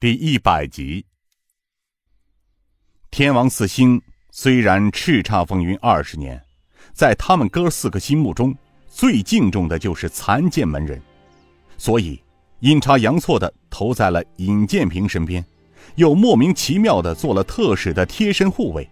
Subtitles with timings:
[0.00, 1.04] 第一百集。
[3.10, 6.42] 天王四星虽然叱咤风云二十年，
[6.94, 8.56] 在他们哥四个心目中，
[8.88, 10.98] 最敬重的就是残剑门人，
[11.76, 12.18] 所以
[12.60, 15.44] 阴差阳错的投在了尹建平身边，
[15.96, 18.88] 又莫名其妙的做了特使的贴身护卫。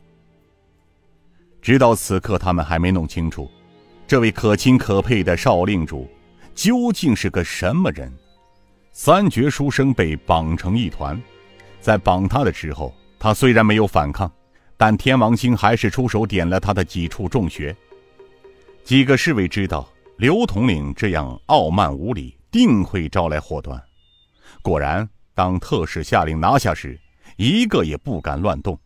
[1.63, 3.51] 直到此刻，他们还没弄清楚，
[4.07, 6.07] 这位可亲可佩的少令主
[6.55, 8.13] 究竟是个什么人。
[9.01, 11.17] 三绝书生被绑成一团，
[11.81, 14.29] 在绑他的时候，他虽然没有反抗，
[14.77, 17.75] 但天王星还是出手点了他的几处重穴。
[18.83, 23.81] 几个侍卫知道刘统领这样傲慢无礼，定会招来祸端。
[24.63, 26.99] 果然，当特使下令拿下时，
[27.37, 28.77] 一个也不敢乱动，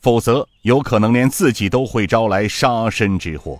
[0.00, 3.58] 否则有可能连自己都会招来杀身之祸。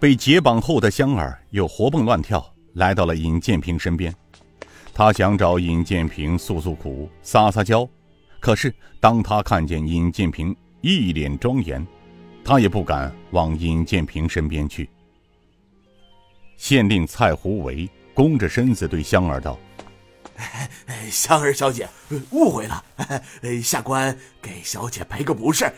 [0.00, 4.12] 被解绑后的香儿又活蹦乱跳，来到了尹建平身边。
[5.00, 7.88] 他想找尹建平诉诉苦、撒撒娇，
[8.38, 11.86] 可是当他看见尹建平一脸庄严，
[12.44, 14.90] 他也不敢往尹建平身边去。
[16.58, 19.58] 县令蔡胡为弓着身子对香儿道
[21.10, 21.88] ：“香儿小姐，
[22.32, 22.84] 误会了，
[23.62, 25.72] 下官给小姐赔个不是，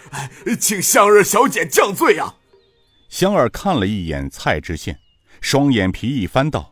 [0.59, 2.34] 请香儿小姐降罪啊！”
[3.09, 4.98] 香儿看了一眼蔡知县，
[5.41, 6.72] 双眼皮一翻道。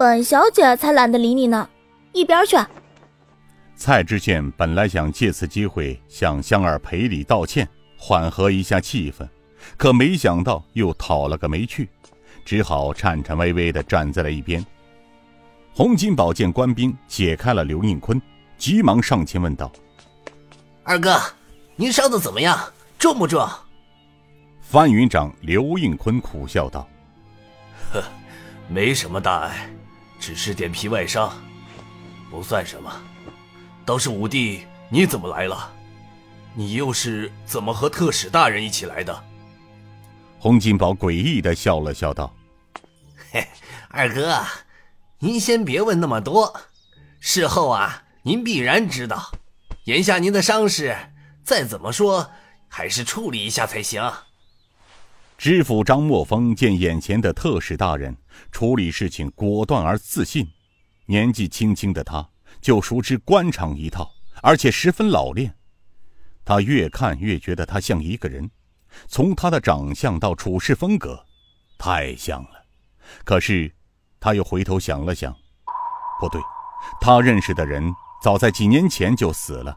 [0.00, 1.68] 本小姐才懒得理你呢，
[2.14, 2.56] 一边去。
[3.76, 9.28] 蔡知县本来想借此机会向香儿赔礼道歉，缓和一下气氛，
[9.76, 11.86] 可没想到又讨了个没趣，
[12.46, 14.64] 只好颤颤巍巍地站在了一边。
[15.74, 18.18] 洪金宝见官兵解开了刘应坤，
[18.56, 19.70] 急忙上前问道
[20.82, 21.20] ：“二哥，
[21.76, 22.58] 您伤的怎么样？
[22.98, 23.46] 重不重？”
[24.64, 26.88] 范云长刘应坤苦笑道
[27.92, 28.02] ：“呵，
[28.66, 29.68] 没什么大碍。”
[30.20, 31.32] 只是点皮外伤，
[32.30, 32.92] 不算什么。
[33.86, 35.72] 倒是五弟，你怎么来了？
[36.54, 39.24] 你又是怎么和特使大人一起来的？
[40.38, 42.32] 洪金宝诡异的笑了笑道
[43.32, 43.46] ：“嘿，
[43.88, 44.40] 二哥，
[45.18, 46.60] 您先别问那么多，
[47.18, 49.32] 事后啊，您必然知道。
[49.84, 50.96] 眼下您的伤势，
[51.42, 52.30] 再怎么说
[52.68, 54.02] 还是处理一下才行。”
[55.40, 58.14] 知府张墨峰见眼前的特使大人
[58.52, 60.46] 处理事情果断而自信，
[61.06, 62.28] 年纪轻轻的他
[62.60, 64.12] 就熟知官场一套，
[64.42, 65.56] 而且十分老练。
[66.44, 68.50] 他越看越觉得他像一个人，
[69.08, 71.24] 从他的长相到处事风格，
[71.78, 72.66] 太像了。
[73.24, 73.74] 可是，
[74.20, 75.34] 他又回头想了想，
[76.20, 76.38] 不对，
[77.00, 77.90] 他认识的人
[78.22, 79.74] 早在几年前就死了。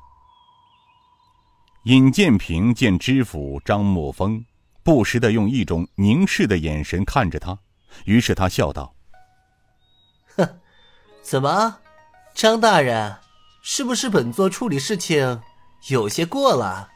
[1.84, 4.44] 尹建平见知府张墨峰。
[4.84, 7.58] 不时的用一种凝视的眼神看着他，
[8.04, 8.94] 于是他笑道
[10.36, 10.60] ：“哼，
[11.22, 11.78] 怎么，
[12.34, 13.16] 张大人，
[13.62, 15.42] 是不是本座处理事情
[15.88, 16.90] 有些过了？”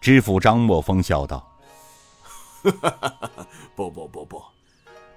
[0.00, 1.46] 知府张墨风笑道：
[3.76, 4.42] “不不不不，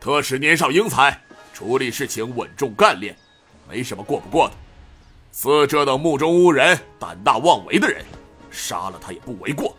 [0.02, 1.18] 特使年少英才，
[1.54, 3.18] 处理事情稳重干练，
[3.70, 4.56] 没什么过不过的。
[5.32, 8.04] 似这等目中无人、胆大妄为的人，
[8.52, 9.74] 杀了他也不为过，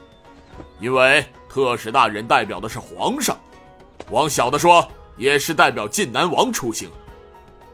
[0.80, 3.36] 因为。”特使大人代表的是皇上，
[4.10, 4.86] 往小的说，
[5.16, 6.88] 也是代表晋南王出行。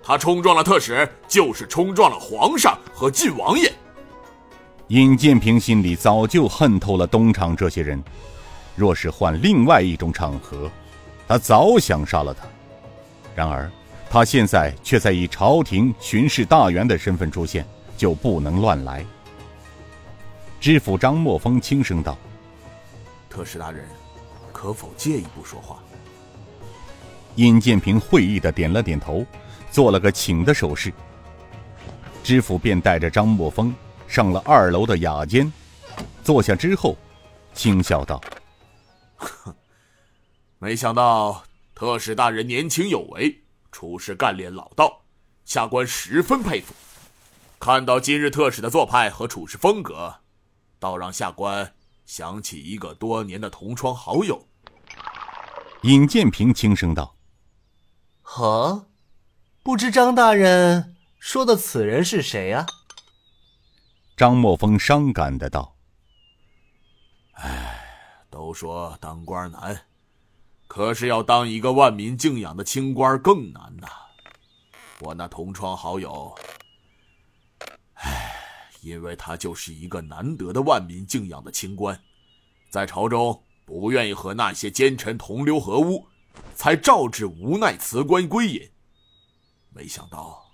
[0.02, 3.72] 他冲撞了特使，就是冲撞了皇上和晋王爷。
[4.88, 8.02] 尹建平心里早就恨透了东厂这些人，
[8.76, 10.70] 若是换另外一种场合，
[11.26, 12.46] 他早想杀了他。
[13.34, 13.70] 然而，
[14.10, 19.04] 他现在却在以朝廷巡视大员的身份出现，就不能乱来。
[20.60, 22.16] 知府张墨峰轻声道。
[23.34, 23.84] 特使大人，
[24.52, 25.82] 可否借一步说话？
[27.34, 29.26] 尹建平会意的点了点头，
[29.72, 30.94] 做了个请的手势。
[32.22, 33.74] 知府便带着张墨峰
[34.06, 35.52] 上了二楼的雅间，
[36.22, 36.96] 坐下之后，
[37.52, 38.20] 轻笑道
[40.60, 41.42] ：“没想到
[41.74, 45.02] 特使大人年轻有为，处事干练老道，
[45.44, 46.72] 下官十分佩服。
[47.58, 50.14] 看到今日特使的做派和处事风格，
[50.78, 51.72] 倒让下官……”
[52.04, 54.46] 想起一个多年的同窗好友，
[55.82, 57.16] 尹建平轻声道
[58.36, 58.86] ：“哦，
[59.62, 62.66] 不知张大人说的此人是谁呀？”
[64.16, 65.76] 张墨风伤感的道
[67.34, 69.86] ：“哎，都说当官难，
[70.68, 73.88] 可是要当一个万民敬仰的清官更难呐。
[75.00, 76.44] 我那同窗好友，哎。”
[78.84, 81.98] 因为他就是一个难得的万民敬仰的清官，
[82.68, 86.06] 在朝中不愿意和那些奸臣同流合污，
[86.54, 88.70] 才召致无奈辞官归隐。
[89.70, 90.44] 没想到，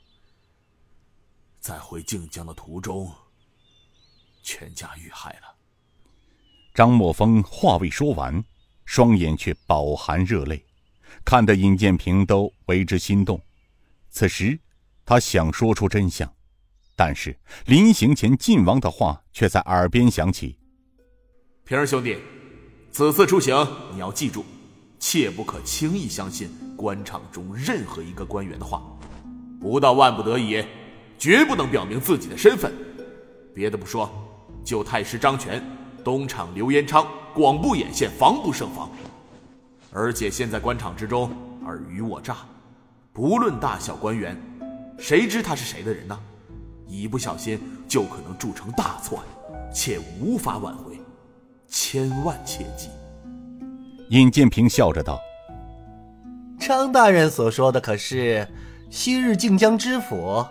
[1.59, 3.12] 在回靖江的途中，
[4.43, 5.56] 全家遇害了。
[6.73, 8.43] 张墨峰话未说完，
[8.85, 10.65] 双眼却饱含热泪，
[11.25, 13.41] 看得尹建平都为之心动。
[14.09, 14.59] 此时，
[15.05, 16.32] 他想说出真相，
[17.00, 20.58] 但是临行前晋王的话却在耳边响起
[21.64, 22.19] ：“平儿兄弟，
[22.93, 23.56] 此次出行
[23.91, 24.44] 你要记住，
[24.99, 28.82] 切不可轻易相信官场中任何一个官员的话，
[29.58, 30.62] 不到万不得已。”
[31.19, 32.70] 绝不能表明自己的身份。
[33.55, 34.11] 别的不说，
[34.62, 35.64] 就太师张权、
[36.05, 38.91] 东厂刘延昌、广布眼线，防不胜防。
[39.91, 41.31] 而且现在官场之中
[41.64, 42.37] 尔虞我诈，
[43.11, 44.38] 不论大小官员，
[44.99, 46.20] 谁知他是谁的人呢？
[46.91, 47.59] 一不小心
[47.89, 49.23] 就可能铸成大错，
[49.73, 50.99] 且无法挽回，
[51.69, 52.89] 千万切记。
[54.09, 55.21] 尹建平笑着道
[56.59, 58.47] ：“张大人所说的可是
[58.91, 60.45] 昔日靖江知府？”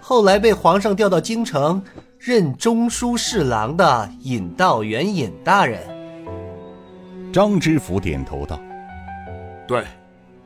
[0.00, 1.82] 后来被皇上调到京城
[2.18, 5.82] 任中书侍郎的尹道元尹大人，
[7.30, 8.58] 张知府点头道
[9.68, 9.84] ：“对，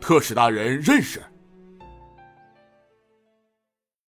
[0.00, 1.22] 特使大人认识。”